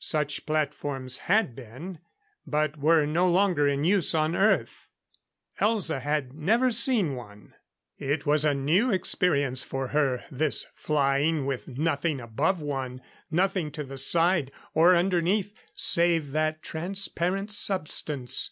[0.00, 2.00] Such platforms had been,
[2.46, 4.90] but were no longer in use on Earth.
[5.62, 7.54] Elza had never seen one.
[7.96, 13.82] It was a new experience for her, this flying with nothing above one, nothing to
[13.82, 18.50] the side, or underneath save that transparent substance.